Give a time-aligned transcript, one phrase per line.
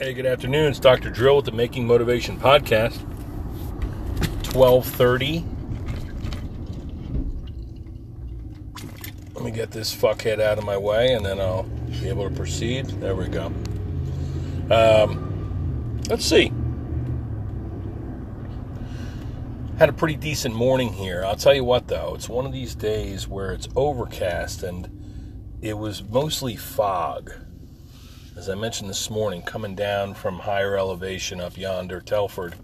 [0.00, 0.66] Hey, good afternoon.
[0.70, 1.10] It's Dr.
[1.10, 2.98] Drill with the Making Motivation Podcast.
[4.54, 5.44] 1230.
[9.34, 12.34] Let me get this fuckhead out of my way and then I'll be able to
[12.36, 12.86] proceed.
[13.00, 13.46] There we go.
[14.70, 16.52] Um, let's see.
[19.78, 21.24] Had a pretty decent morning here.
[21.24, 25.76] I'll tell you what, though, it's one of these days where it's overcast and it
[25.76, 27.32] was mostly fog
[28.38, 32.54] as I mentioned this morning, coming down from higher elevation up yonder, Telford.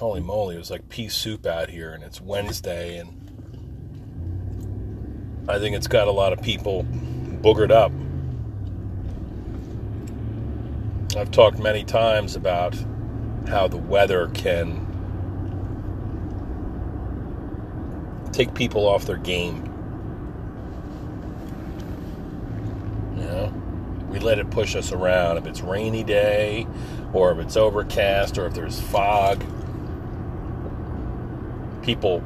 [0.00, 3.20] Holy moly, it was like pea soup out here, and it's Wednesday, and
[5.48, 6.84] I think it's got a lot of people
[7.42, 7.92] boogered up.
[11.16, 12.74] I've talked many times about
[13.46, 14.84] how the weather can
[18.32, 19.73] take people off their game.
[24.14, 25.38] We let it push us around.
[25.38, 26.68] If it's rainy day,
[27.12, 29.44] or if it's overcast, or if there's fog,
[31.82, 32.22] people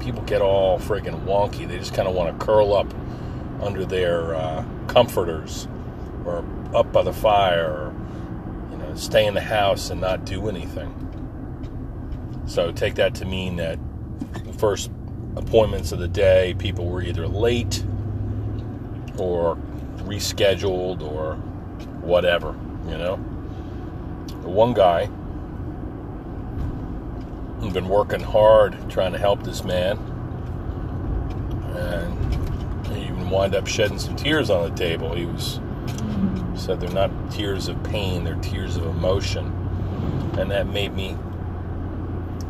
[0.00, 1.66] people get all friggin' wonky.
[1.66, 2.92] They just kind of want to curl up
[3.62, 5.66] under their uh, comforters,
[6.26, 7.94] or up by the fire, or
[8.70, 10.92] you know, stay in the house and not do anything.
[12.46, 13.78] So take that to mean that
[14.44, 14.90] the first
[15.36, 17.82] appointments of the day, people were either late
[19.16, 19.56] or
[20.06, 21.34] rescheduled or
[22.00, 22.54] whatever,
[22.86, 23.16] you know.
[24.42, 25.10] The one guy
[27.62, 29.98] had been working hard trying to help this man,
[31.76, 35.14] and he even wind up shedding some tears on the table.
[35.14, 35.60] He was
[36.54, 39.46] said they're not tears of pain; they're tears of emotion,
[40.38, 41.16] and that made me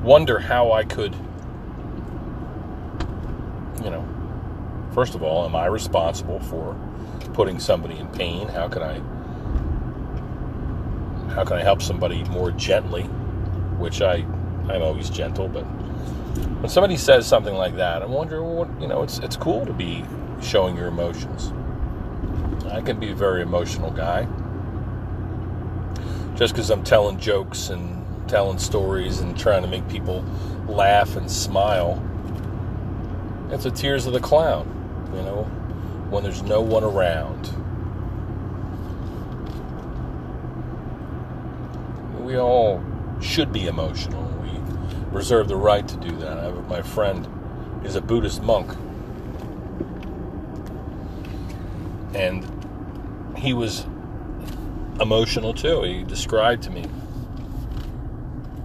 [0.02, 1.14] wonder how I could,
[3.82, 4.06] you know,
[4.92, 6.76] first of all, am I responsible for
[7.36, 8.48] putting somebody in pain?
[8.48, 8.98] How can I
[11.34, 13.02] how can I help somebody more gently?
[13.78, 14.24] Which I
[14.70, 19.02] I'm always gentle, but when somebody says something like that, I'm wondering what you know.
[19.02, 20.02] It's it's cool to be
[20.42, 21.52] showing your emotions.
[22.72, 24.26] I can be a very emotional guy.
[26.36, 30.24] Just because I'm telling jokes and telling stories and trying to make people
[30.68, 32.02] laugh and smile,
[33.50, 34.66] it's the tears of the clown,
[35.14, 35.65] you know
[36.10, 37.50] when there's no one around.
[42.24, 42.82] We all
[43.20, 44.22] should be emotional.
[44.42, 44.50] We
[45.10, 46.38] reserve the right to do that.
[46.38, 47.28] Have, my friend
[47.84, 48.70] is a Buddhist monk.
[52.14, 52.44] And
[53.36, 53.86] he was
[55.00, 55.82] emotional too.
[55.82, 56.84] He described to me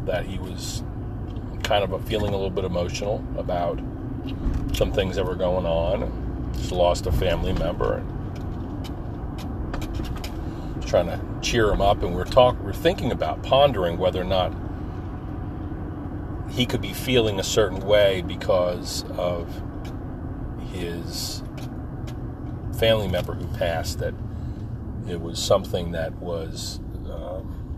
[0.06, 0.84] that he was
[1.64, 3.80] kind of feeling a little bit emotional about
[4.74, 6.21] some things that were going on
[6.54, 8.08] just lost a family member and
[10.88, 12.04] trying to cheer him up.
[12.04, 14.54] And we're talk we're thinking about pondering whether or not
[16.52, 19.62] he could be feeling a certain way because of
[20.74, 21.44] his
[22.78, 24.14] family member who passed that
[25.08, 26.80] it was something that was
[27.10, 27.72] um,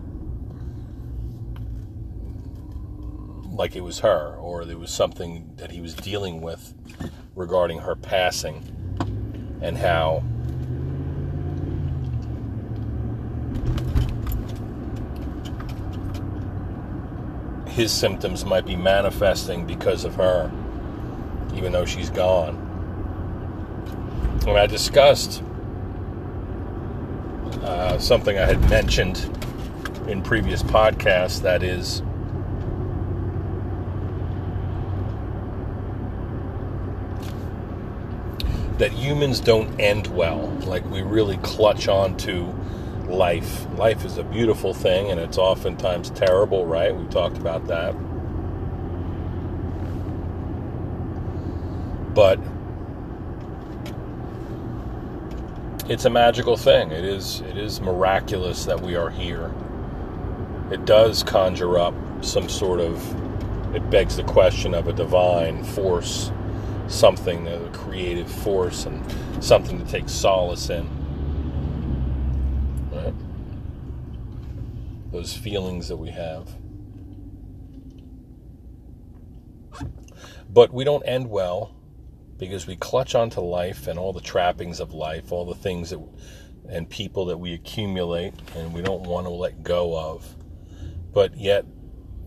[3.54, 6.74] like it was her or there was something that he was dealing with
[7.36, 8.62] regarding her passing
[9.62, 10.22] and how
[17.68, 20.50] his symptoms might be manifesting because of her,
[21.54, 22.54] even though she's gone.
[24.44, 25.42] When I discussed
[27.62, 29.28] uh, something I had mentioned
[30.06, 32.02] in previous podcasts that is
[38.78, 40.48] that humans don't end well.
[40.64, 42.52] Like we really clutch on to
[43.08, 43.66] life.
[43.76, 46.94] Life is a beautiful thing and it's oftentimes terrible, right?
[46.94, 47.92] We talked about that.
[52.14, 52.40] But
[55.88, 56.90] it's a magical thing.
[56.90, 59.52] It is it is miraculous that we are here.
[60.70, 66.30] It does conjure up some sort of it begs the question of a divine force
[66.88, 69.02] something, a creative force, and
[69.42, 70.88] something to take solace in.
[72.92, 73.14] Right?
[75.12, 76.48] Those feelings that we have.
[80.48, 81.74] But we don't end well
[82.38, 86.00] because we clutch onto life and all the trappings of life, all the things that
[86.68, 90.34] and people that we accumulate and we don't want to let go of.
[91.12, 91.66] But yet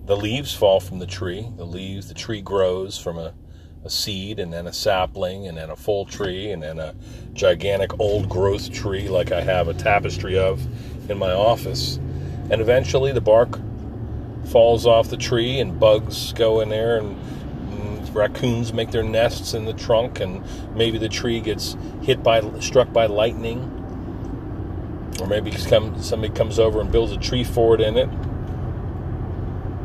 [0.05, 1.47] the leaves fall from the tree.
[1.57, 3.33] The leaves, the tree grows from a
[3.83, 6.93] a seed and then a sapling and then a full tree and then a
[7.33, 10.65] gigantic old growth tree like I have a tapestry of
[11.09, 11.97] in my office.
[12.49, 13.59] And eventually the bark
[14.45, 17.15] falls off the tree and bugs go in there and
[17.69, 20.43] mm, raccoons make their nests in the trunk and
[20.75, 23.73] maybe the tree gets hit by struck by lightning
[25.19, 28.09] or maybe somebody comes over and builds a tree fort in it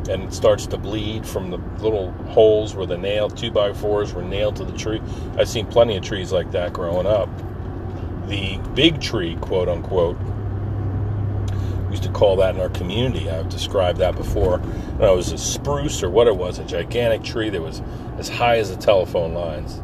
[0.09, 4.13] and it starts to bleed from the little holes where the nail two by fours
[4.13, 5.01] were nailed to the tree.
[5.37, 7.29] I've seen plenty of trees like that growing up.
[8.27, 10.17] The big tree, quote unquote,
[11.85, 13.29] we used to call that in our community.
[13.29, 14.55] I've described that before.
[14.55, 17.81] And it was a spruce or what it was, a gigantic tree that was
[18.17, 19.81] as high as the telephone lines.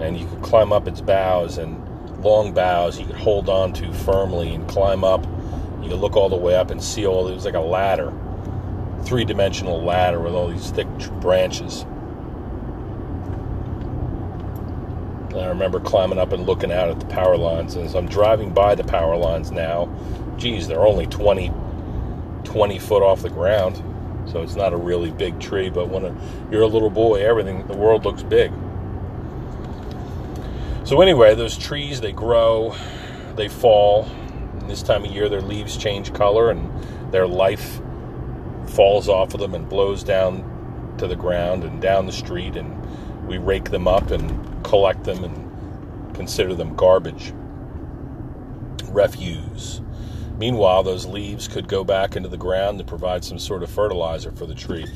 [0.00, 1.84] And you could climb up its boughs and
[2.22, 5.24] long boughs you could hold on to firmly and climb up.
[5.82, 8.12] You could look all the way up and see all it was like a ladder
[9.04, 10.88] three dimensional ladder with all these thick
[11.20, 11.84] branches.
[15.30, 17.74] And I remember climbing up and looking out at the power lines.
[17.76, 19.88] And as I'm driving by the power lines now,
[20.36, 21.52] geez, they're only 20,
[22.44, 23.82] 20 foot off the ground.
[24.26, 25.70] So it's not a really big tree.
[25.70, 26.18] But when
[26.50, 28.52] you're a little boy, everything, the world looks big.
[30.84, 32.74] So anyway, those trees, they grow,
[33.36, 34.04] they fall.
[34.60, 36.70] And this time of year, their leaves change color and
[37.12, 37.80] their life
[38.78, 43.26] falls off of them and blows down to the ground and down the street, and
[43.26, 47.32] we rake them up and collect them and consider them garbage,
[48.90, 49.80] refuse.
[50.38, 54.30] Meanwhile, those leaves could go back into the ground to provide some sort of fertilizer
[54.30, 54.86] for the tree.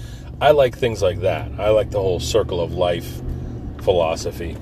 [0.41, 1.51] I like things like that.
[1.59, 3.21] I like the whole circle of life
[3.81, 4.57] philosophy.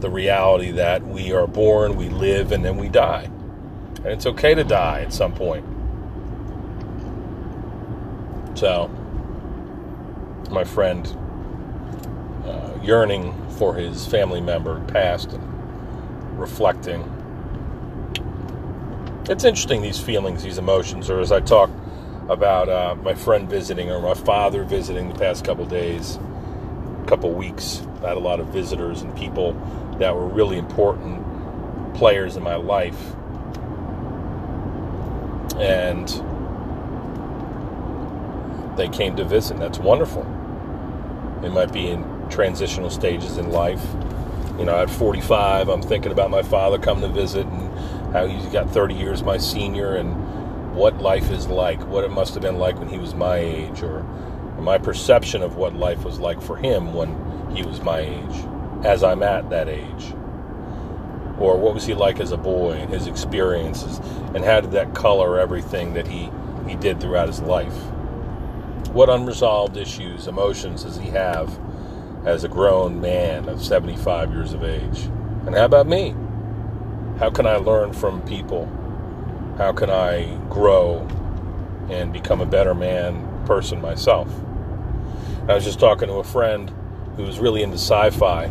[0.00, 3.30] The reality that we are born, we live, and then we die.
[3.98, 5.64] And it's okay to die at some point.
[8.56, 8.88] So,
[10.50, 11.06] my friend,
[12.46, 17.02] uh, yearning for his family member passed and reflecting.
[19.28, 21.68] It's interesting, these feelings, these emotions, or as I talk
[22.30, 26.18] about uh, my friend visiting or my father visiting the past couple days,
[27.06, 27.82] couple weeks.
[28.02, 29.52] I had a lot of visitors and people
[29.98, 31.22] that were really important
[31.94, 33.14] players in my life.
[35.58, 36.08] And
[38.76, 39.54] they came to visit.
[39.54, 40.22] And that's wonderful.
[41.42, 43.84] It might be in transitional stages in life.
[44.58, 48.46] You know, at 45, I'm thinking about my father coming to visit and how he's
[48.46, 52.58] got 30 years my senior and what life is like, what it must have been
[52.58, 56.40] like when he was my age, or, or my perception of what life was like
[56.40, 57.10] for him when
[57.54, 60.12] he was my age, as I'm at that age.
[61.38, 63.98] Or what was he like as a boy and his experiences,
[64.34, 66.30] and how did that color everything that he,
[66.68, 67.74] he did throughout his life?
[68.96, 71.60] What unresolved issues, emotions does he have
[72.24, 75.00] as a grown man of 75 years of age?
[75.44, 76.14] And how about me?
[77.18, 78.64] How can I learn from people?
[79.58, 81.06] How can I grow
[81.90, 84.30] and become a better man, person myself?
[85.46, 86.72] I was just talking to a friend
[87.16, 88.44] who was really into sci fi,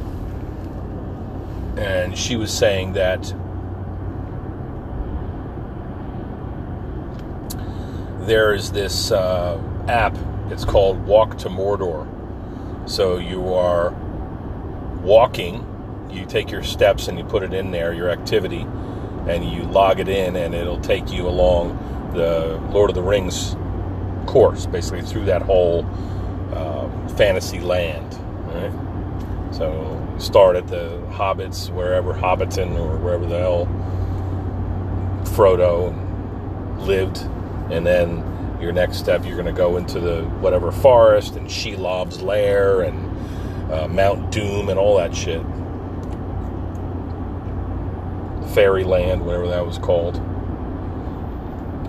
[1.76, 3.34] and she was saying that
[8.28, 10.16] there is this uh, app
[10.52, 12.08] it's called Walk to Mordor.
[12.90, 13.92] So you are
[15.02, 15.66] walking,
[16.12, 18.66] you take your steps and you put it in there, your activity,
[19.28, 21.78] and you log it in, and it'll take you along
[22.14, 23.56] the Lord of the Rings
[24.28, 25.84] course, basically through that whole
[26.54, 28.14] um, fantasy land.
[28.54, 29.54] Right?
[29.54, 33.66] So start at the Hobbits, wherever Hobbiton or wherever the hell
[35.36, 35.94] Frodo
[36.86, 37.18] lived,
[37.72, 38.24] and then
[38.62, 43.72] your next step, you're going to go into the whatever forest and Shelob's lair and
[43.72, 45.42] uh, Mount Doom and all that shit.
[48.54, 50.18] Fairyland, whatever that was called.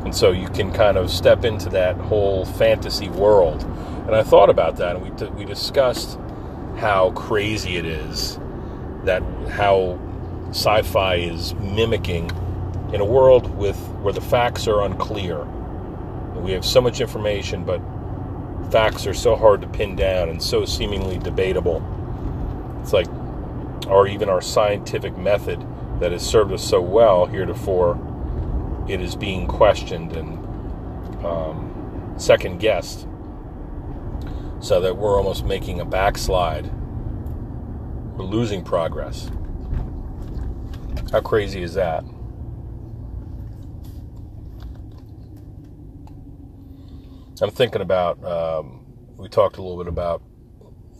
[0.04, 3.62] And so you can kind of step into that whole fantasy world.
[4.06, 6.18] And I thought about that, and we, t- we discussed
[6.76, 8.38] how crazy it is
[9.04, 9.98] that how
[10.50, 12.30] sci-fi is mimicking
[12.92, 15.46] in a world with where the facts are unclear
[16.46, 17.80] we have so much information, but
[18.70, 21.82] facts are so hard to pin down and so seemingly debatable.
[22.80, 23.08] It's like,
[23.88, 25.64] or even our scientific method
[25.98, 27.98] that has served us so well heretofore,
[28.88, 30.38] it is being questioned and
[31.26, 33.08] um, second guessed,
[34.60, 36.70] so that we're almost making a backslide.
[38.16, 39.30] We're losing progress.
[41.10, 42.04] How crazy is that?
[47.42, 48.24] I'm thinking about.
[48.24, 48.82] Um,
[49.16, 50.22] we talked a little bit about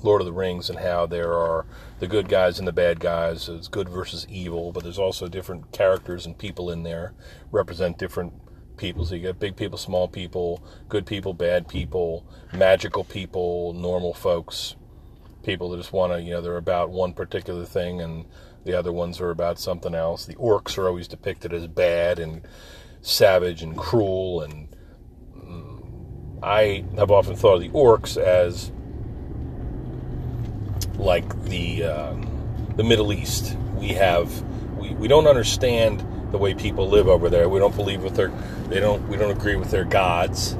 [0.02, 1.66] Lord of the Rings and how there are
[1.98, 3.48] the good guys and the bad guys.
[3.48, 7.14] It's good versus evil, but there's also different characters and people in there
[7.50, 8.34] represent different
[8.76, 9.04] people.
[9.04, 14.76] So you got big people, small people, good people, bad people, magical people, normal folks,
[15.42, 18.26] people that just want to, you know, they're about one particular thing and
[18.64, 20.26] the other ones are about something else.
[20.26, 22.46] The orcs are always depicted as bad and
[23.00, 24.75] savage and cruel and
[26.42, 28.70] I have often thought of the orcs as
[30.98, 32.14] like the uh,
[32.76, 33.56] the Middle East.
[33.76, 34.42] We have
[34.76, 37.48] we, we don't understand the way people live over there.
[37.48, 38.28] We don't believe with their
[38.68, 40.56] they don't we don't agree with their gods.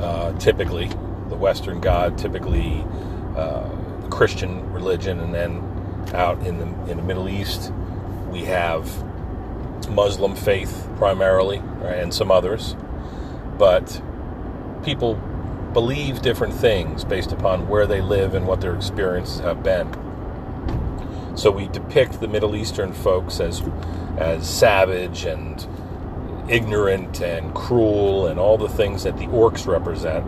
[0.00, 0.88] Uh, typically,
[1.28, 2.84] the Western God, typically
[3.36, 3.68] uh,
[4.10, 5.62] Christian religion, and then
[6.14, 7.72] out in the in the Middle East,
[8.30, 9.04] we have
[9.90, 12.76] Muslim faith primarily, right, and some others.
[13.58, 14.00] But
[14.88, 15.16] people
[15.74, 19.86] believe different things based upon where they live and what their experiences have been.
[21.36, 23.62] So we depict the Middle Eastern folks as
[24.16, 25.68] as savage and
[26.48, 30.24] ignorant and cruel and all the things that the orcs represent.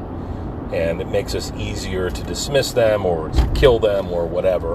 [0.74, 4.74] And it makes us easier to dismiss them or to kill them or whatever.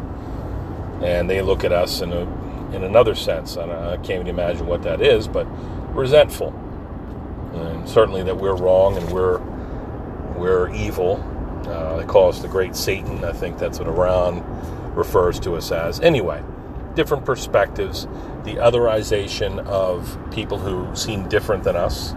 [1.04, 2.24] And they look at us in a
[2.76, 5.46] in another sense, and I can't even imagine what that is, but
[5.96, 6.50] resentful.
[7.54, 9.40] And certainly that we're wrong and we're
[10.36, 11.24] we're evil.
[11.68, 13.24] Uh, they call us the Great Satan.
[13.24, 14.44] I think that's what Iran
[14.96, 16.00] refers to us as.
[16.00, 16.44] Anyway,
[16.96, 18.06] different perspectives,
[18.44, 22.14] the otherization of people who seem different than us,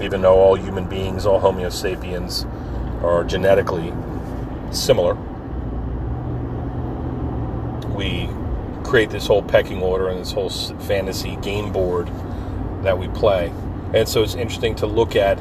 [0.00, 2.44] even though all human beings, all Homo sapiens,
[3.02, 3.92] are genetically
[4.70, 5.14] similar.
[7.94, 8.28] We
[8.84, 12.10] create this whole pecking order and this whole fantasy game board
[12.82, 13.52] that we play.
[13.94, 15.38] And so it's interesting to look at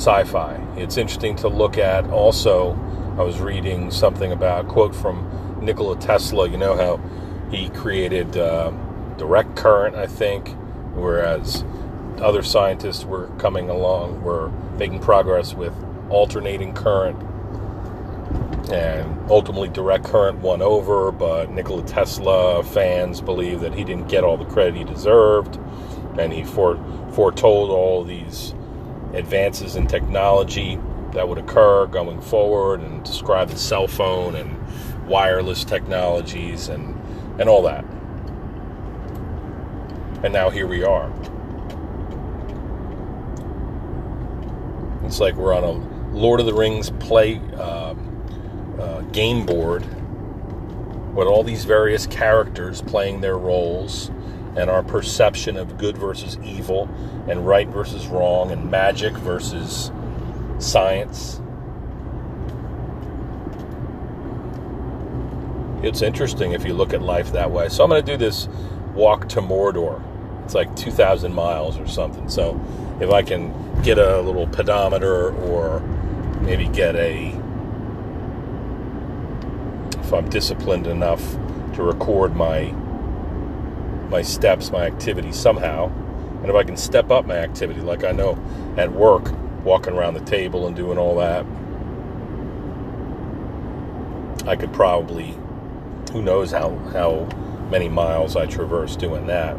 [0.00, 0.54] sci fi.
[0.78, 2.72] It's interesting to look at also.
[3.18, 6.48] I was reading something about quote from Nikola Tesla.
[6.48, 6.96] You know how
[7.50, 8.70] he created uh,
[9.18, 10.48] direct current, I think,
[10.94, 11.64] whereas
[12.16, 15.74] other scientists were coming along, were making progress with
[16.08, 17.22] alternating current,
[18.72, 21.12] and ultimately direct current won over.
[21.12, 25.58] But Nikola Tesla fans believe that he didn't get all the credit he deserved,
[26.18, 28.54] and he fore- foretold all these
[29.14, 30.78] advances in technology
[31.12, 34.56] that would occur going forward and describe the cell phone and
[35.08, 36.96] wireless technologies and,
[37.40, 37.84] and all that.
[40.22, 41.10] And now here we are.
[45.04, 47.94] It's like we're on a Lord of the Rings play uh,
[48.78, 49.84] uh, game board
[51.14, 54.10] with all these various characters playing their roles
[54.56, 56.88] and our perception of good versus evil
[57.28, 59.92] and right versus wrong and magic versus
[60.58, 61.40] science.
[65.82, 67.68] It's interesting if you look at life that way.
[67.70, 68.48] So I'm going to do this
[68.94, 70.02] walk to Mordor.
[70.44, 72.28] It's like 2,000 miles or something.
[72.28, 72.60] So
[73.00, 75.80] if I can get a little pedometer or
[76.42, 77.28] maybe get a,
[80.00, 81.22] if I'm disciplined enough
[81.74, 82.74] to record my
[84.10, 85.86] my steps, my activity somehow.
[86.40, 88.38] And if I can step up my activity, like I know
[88.76, 89.32] at work,
[89.64, 91.46] walking around the table and doing all that,
[94.48, 95.36] I could probably,
[96.12, 97.26] who knows how, how
[97.70, 99.56] many miles I traverse doing that.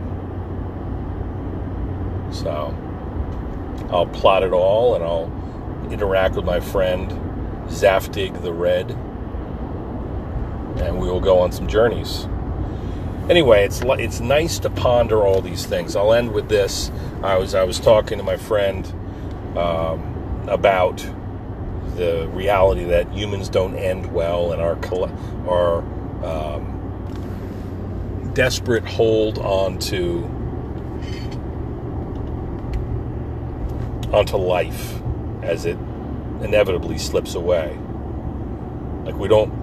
[2.34, 2.76] So
[3.92, 5.32] I'll plot it all and I'll
[5.92, 7.10] interact with my friend
[7.68, 8.92] Zaftig the Red,
[10.82, 12.28] and we will go on some journeys
[13.32, 15.96] anyway, it's it's nice to ponder all these things.
[15.96, 16.92] I'll end with this.
[17.24, 18.86] I was I was talking to my friend
[19.58, 20.98] um, about
[21.96, 24.78] the reality that humans don't end well, and our
[25.48, 25.80] our
[26.24, 26.78] um,
[28.34, 30.26] desperate hold onto
[34.14, 35.02] onto life
[35.42, 35.78] as it
[36.42, 37.80] inevitably slips away.
[39.06, 39.61] Like we don't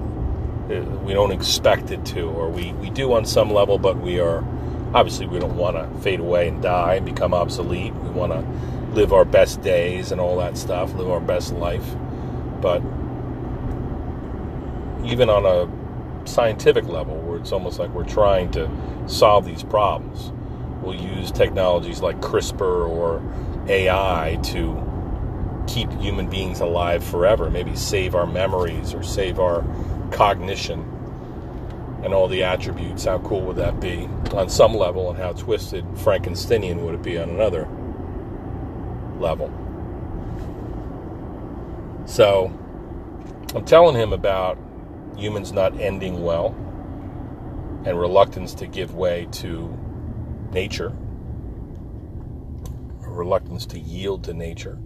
[0.70, 4.20] Uh, we don't expect it to, or we, we do on some level, but we
[4.20, 4.44] are
[4.94, 7.94] obviously we don't want to fade away and die and become obsolete.
[7.94, 8.40] We want to
[8.94, 11.94] live our best days and all that stuff, live our best life.
[12.60, 12.82] But
[15.04, 18.70] even on a scientific level, where it's almost like we're trying to
[19.06, 20.32] solve these problems,
[20.82, 23.22] we'll use technologies like CRISPR or
[23.68, 24.84] AI to
[25.66, 29.62] keep human beings alive forever, maybe save our memories or save our
[30.10, 30.80] cognition
[32.02, 33.04] and all the attributes.
[33.04, 37.18] How cool would that be on some level, and how twisted Frankensteinian would it be
[37.18, 37.68] on another
[39.18, 39.50] level?
[42.06, 42.52] So,
[43.54, 44.58] I'm telling him about
[45.16, 46.54] humans not ending well
[47.84, 49.76] and reluctance to give way to
[50.52, 50.92] nature,
[53.00, 54.78] reluctance to yield to nature.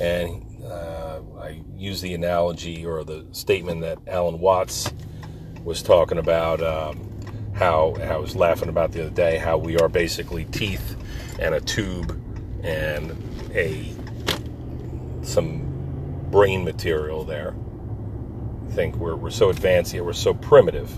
[0.00, 0.99] And uh,
[1.38, 4.92] I use the analogy or the statement that Alan Watts
[5.64, 6.62] was talking about.
[6.62, 7.10] Um,
[7.54, 10.96] how I was laughing about the other day, how we are basically teeth
[11.38, 12.18] and a tube
[12.62, 13.10] and
[13.52, 13.92] a
[15.22, 17.54] some brain material there.
[18.66, 20.96] I think we're, we're so advanced here, we're so primitive,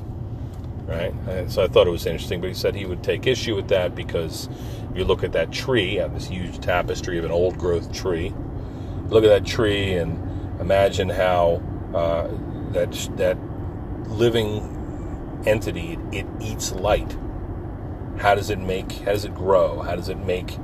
[0.87, 1.13] right?
[1.27, 3.69] And so I thought it was interesting, but he said he would take issue with
[3.69, 4.49] that because
[4.91, 8.33] if you look at that tree, uh, this huge tapestry of an old growth tree,
[9.13, 10.19] look at that tree and
[10.61, 11.63] imagine how
[11.95, 12.29] uh,
[12.73, 13.37] that that
[14.09, 17.17] living entity it, eats light.
[18.19, 18.91] How does it make?
[18.93, 19.83] How does it grow?
[19.83, 20.57] How does it make?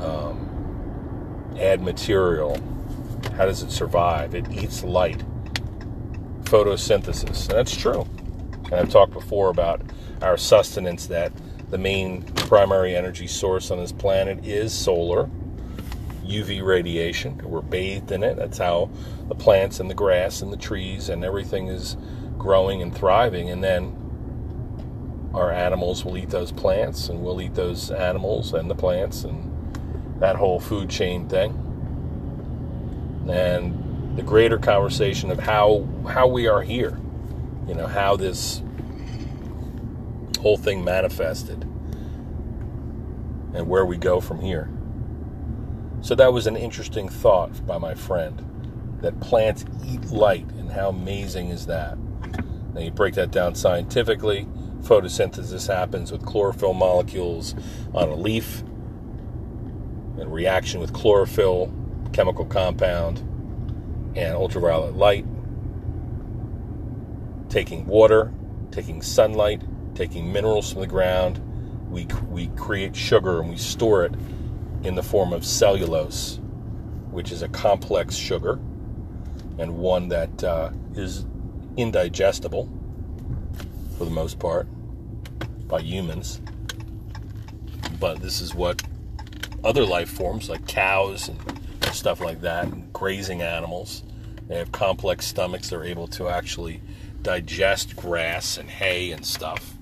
[0.00, 2.60] Um, add material.
[3.36, 4.34] How does it survive?
[4.34, 5.22] It eats light.
[6.44, 7.48] Photosynthesis.
[7.48, 8.06] And that's true.
[8.66, 9.82] And I've talked before about
[10.22, 11.32] our sustenance that
[11.70, 15.28] the main primary energy source on this planet is solar
[16.28, 17.38] UV radiation.
[17.38, 18.36] We're bathed in it.
[18.36, 18.90] That's how
[19.28, 21.96] the plants and the grass and the trees and everything is
[22.36, 23.50] growing and thriving.
[23.50, 23.96] And then
[25.34, 30.20] our animals will eat those plants, and we'll eat those animals and the plants, and
[30.20, 31.52] that whole food chain thing.
[33.30, 36.98] And the greater conversation of how how we are here,
[37.66, 38.62] you know, how this
[40.40, 41.62] whole thing manifested,
[43.54, 44.70] and where we go from here.
[46.00, 48.44] So that was an interesting thought by my friend
[49.02, 51.98] that plants eat light, and how amazing is that?
[52.74, 54.46] Now you break that down scientifically.
[54.82, 57.54] Photosynthesis happens with chlorophyll molecules
[57.94, 58.62] on a leaf
[60.18, 61.72] in reaction with chlorophyll,
[62.12, 63.18] chemical compound,
[64.16, 65.26] and ultraviolet light.
[67.48, 68.32] Taking water,
[68.70, 69.62] taking sunlight,
[69.94, 71.40] taking minerals from the ground,
[71.90, 74.12] we, we create sugar and we store it
[74.82, 76.40] in the form of cellulose,
[77.10, 78.60] which is a complex sugar
[79.58, 81.26] and one that uh, is
[81.76, 82.68] indigestible
[83.96, 84.66] for the most part
[85.66, 86.40] by humans.
[87.98, 88.82] But this is what
[89.64, 91.38] other life forms like cows and
[91.94, 94.04] stuff like that, and grazing animals,
[94.46, 95.70] they have complex stomachs.
[95.70, 96.80] They're able to actually
[97.22, 99.77] digest grass and hay and stuff.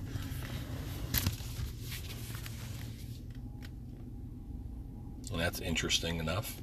[5.31, 6.57] And that's interesting enough.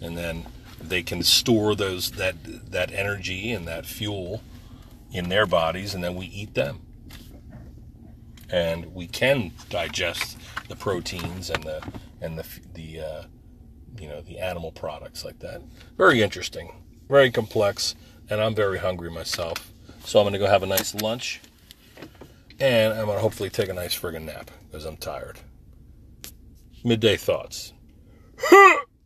[0.00, 0.46] And then
[0.80, 2.34] they can store those that
[2.72, 4.42] that energy and that fuel
[5.12, 6.80] in their bodies and then we eat them.
[8.50, 10.38] And we can digest
[10.68, 11.82] the proteins and the
[12.20, 13.22] and the the uh,
[13.98, 15.62] you know the animal products like that.
[15.96, 17.94] Very interesting very complex
[18.30, 19.70] and i'm very hungry myself.
[20.04, 21.42] So i'm going to go have a nice lunch
[22.58, 25.38] and i'm going to hopefully take a nice friggin' nap because i'm tired
[26.84, 27.72] midday thoughts